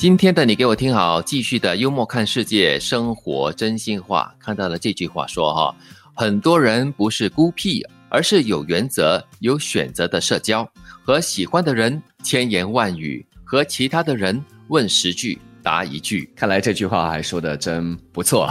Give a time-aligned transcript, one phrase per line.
[0.00, 4.34] 今天的你给我听好，继续的幽默看世界，生活真心话。
[4.38, 5.76] 看到了这句话说哈，
[6.14, 10.66] 很多人不是孤僻，而是有原则、有选择的社交，
[11.04, 15.38] 和喜欢的人千言万语，和其他的人问十句。
[15.62, 18.50] 答一句，看来这句话还说的真不错，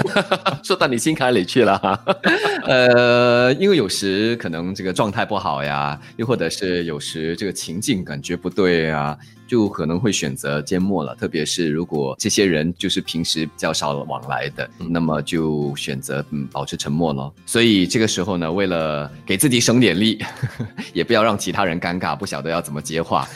[0.64, 2.04] 说到你心坎里去了哈。
[2.64, 9.14] 呃，因为有时可能这个状态不好呀，又或者是有时这个情境感觉不对啊。
[9.48, 17.32] 就可能会选择缄默了，特别是如果这些人就是平时比较少往来的，那么就选择嗯保持沉默了。
[17.46, 20.22] 所以这个时候呢，为了给自己省点力，
[20.92, 23.26] 也不要让其他人尴尬，不晓得要怎么接话。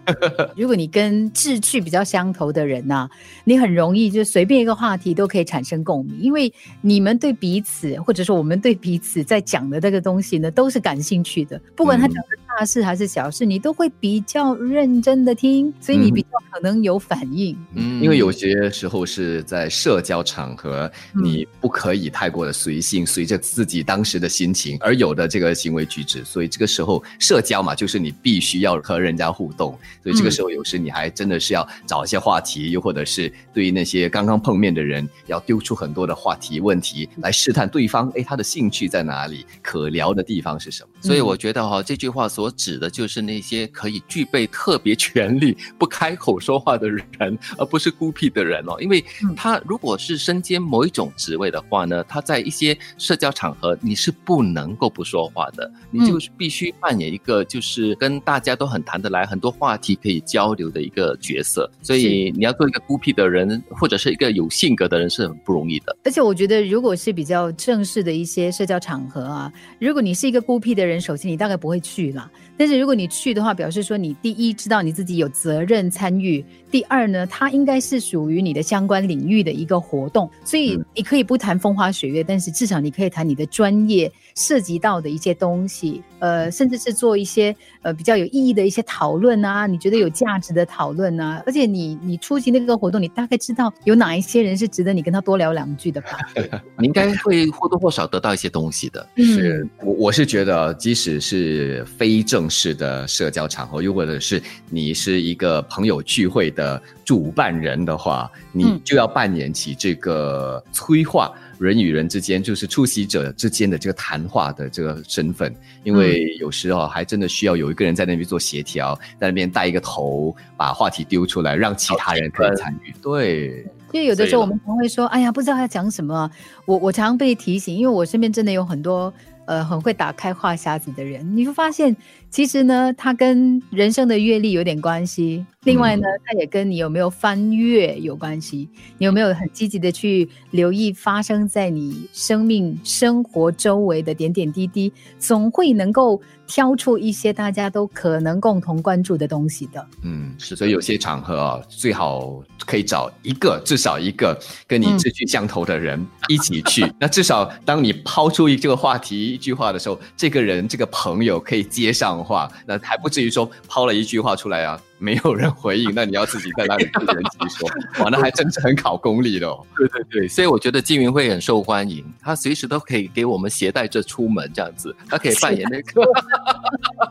[0.54, 3.08] 如果你跟志趣比较相投的人呐，
[3.44, 15.72] 你很容易就随便一个话题都可以产生共鸣，因为你们对彼此，或者说我们对彼此在讲的这个东西呢，都是感兴趣的，不管他讲的大事还是小事，你都会比较认真的听。
[15.80, 26.24] 所以你比较可能有反应，嗯，因为有些时候是在社交场合，你不可以太过的随性，随着自己当时的心情而有的这个行为举止。
[26.24, 29.76] 所以这个时候社交嘛，就是你必须要和人家互动。
[30.02, 40.88] 所以这个时候有时你还真的是要找一些话题，又或者是对于那些刚刚碰面的人，要丢出很多的话题问题来试探对方，哎，他的兴趣在哪里，可聊的地方是什么？
[41.00, 45.56] 所以我觉得哈，这句话所指的就是那些可以具备特别权利。
[45.78, 48.76] 不开口说话的人，而不是孤僻的人哦。
[48.80, 49.04] 因为
[49.36, 61.70] 他如果是身兼某一种职位的话呢，他在一些社交场合你是不能够不说话的，你就必须扮演一个就是跟大家都很谈得来、很多话题可以交流的一个角色。
[61.82, 65.96] 所以你要做一个孤僻的人，或者是一个有性格的人是很不容易的。
[66.04, 72.30] 而且我觉得，如果是比较正式的一些社交场合啊，如果你是一个孤僻的人，首先你大概不会去了。
[72.56, 96.18] 但是如果你去的话，表示说你第一知道你自己有责任参与，第二呢，它应该是属于你的相关领域的一个活动，所以你可以不谈风花雪月，但是至少你可以谈你的专业涉及到的一些东西，呃，甚至是做一些呃比较有意义的一些讨论啊，你觉得有价值的讨论啊，而且你你出席那个活动，你大概知道有哪一些人是值得你跟他多聊两句的吧？
[96.78, 99.06] 你应该会或多或少得到一些东西的。
[99.16, 102.48] 是我我是觉得，即使是非正。
[102.54, 104.40] 式的社交场合，又或者是
[104.70, 115.52] 你是一个朋友聚会的主办人的话，你就要扮演起这个催化人与人之间，就是出席者之间的这个谈话的这个身份。
[115.82, 122.94] 因为有时候还真的需要有一个人在那边做协调，在那边带一个头，把话题丢出来，让其他人可以参与。
[123.02, 126.30] 对，因为有的时候我们可能会说：“哎呀，不知道要讲什么。”
[126.66, 129.12] 我我常常被提醒，因为我身边真的有很多。
[129.46, 131.96] 呃，很会打开话匣子的人，你会发现，
[132.30, 135.44] 其实呢，他跟人生的阅历有点关系。
[135.64, 138.68] 另外呢，他也跟你有没有翻阅有关系。
[138.98, 149.86] 你有没有很积极的去留意发生在你生命生活周围的点点滴滴，总会能够挑出一些大家都可能共同关注的东西的。
[150.02, 150.54] 嗯，是。
[150.54, 156.90] 所以有些场合啊，最好可以找一个，至少一个跟你志趣相投的人一起去。
[157.00, 159.14] 那至少当你抛出一这个话题。
[159.34, 164.80] 一句话的时候，这个人这个朋友可以接上话，那还不至于说抛了一句话出来啊。
[165.04, 167.68] 没有人回应， 那你要自己在那里自言自说，
[168.02, 169.64] 哇，那还真是很考功力的哦。
[169.76, 176.02] 对对对，所以我觉得金云会很受欢迎，他随时都可以给我们携带着出门这样子，他可以扮演那个，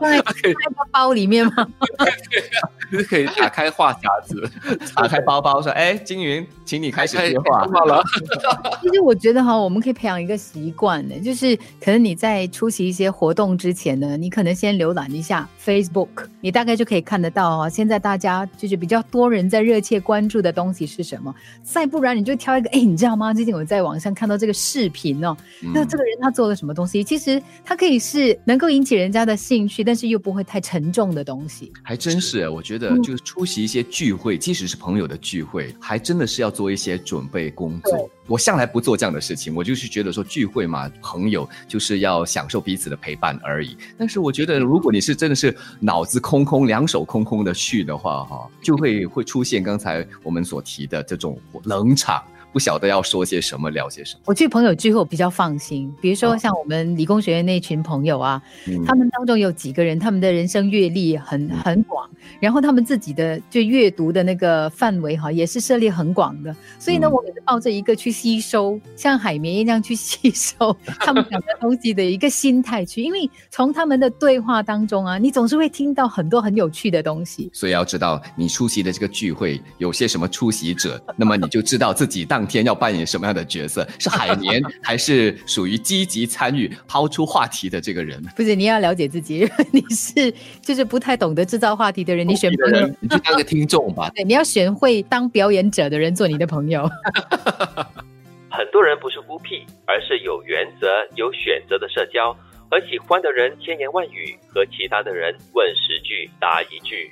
[0.00, 0.54] 在
[0.90, 1.66] 包里面吗？
[2.90, 4.48] 对， 可以打开话匣子，
[4.94, 8.02] 打开包包说：“哎，金云，请你开始接话。”好了。
[8.82, 17.68] 其实我觉得哈，我们可以培养一个习惯呢，就是可能你在出席一些活动之前呢，你可能先浏览一下 Facebook，你大概就可以看得到啊。
[17.68, 21.34] 现在大家就是比较多人在热切关注的东西是什么？
[21.62, 23.32] 再不然你就挑一个，哎，你知道吗？
[23.34, 25.36] 最近我在网上看到这个视频哦，
[25.74, 27.02] 那这个人他做了什么东西？
[27.04, 31.72] 其实他可以是能够引起人家的兴趣，但是又不会太沉重的东西。
[31.82, 38.08] 还真是，我觉得就是出席一些聚会，即使是朋友的聚会，还真的是要做一些准备工作。
[38.26, 43.76] 我向来不做这样的事情，我就是觉得说聚会嘛，朋友就是要享受彼此的陪伴而已。
[43.98, 52.24] 但是我觉得，如果你是真的是脑子空空、两手空空的去的话，哈，就会会出现刚才我们所提的这种冷场。
[52.54, 54.20] 不晓得要说些什么，聊些什么。
[54.26, 58.40] 我去朋友聚会我比较放心，比如说像我们理工学院那群朋友啊，
[58.86, 62.08] 他们当中有几个人，他们的人生阅历很很广，
[62.38, 66.54] 然后他们自己的就阅读的那个范围哈，也是涉猎很广的。
[66.78, 77.50] 所以呢，我也是抱着一个去吸收，像海绵一样去 吸收 他们讲的东西的一个心态去，因为从他们的对话当中啊，你总是会听到很多很有趣的东西。
[77.52, 88.22] 所以要知道你出席的这个聚会有些什么出席者，那么你就知道自己当天要扮演什么样的角色，是海绵 还是属于积极参与、抛出话题的这个人？
[88.36, 94.10] 不是，你要了解自己，你是就是不太懂得制造话题的人，你选朋友，你就当个听众吧。
[94.16, 96.88] 对，你要选会当表演者的人做你的朋友。
[98.50, 100.86] 很多人不是孤僻，而是有原则、
[101.16, 102.32] 有选择的社交，
[102.70, 107.10] 和喜欢的人千言万语，和其他的人问十句答一句。